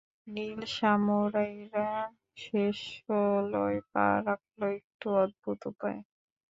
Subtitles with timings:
[0.27, 1.89] নীল সামুরাইরা
[2.37, 5.99] শেষ ষোলোয় পা রাখল একটু অদ্ভুত উপায়ে।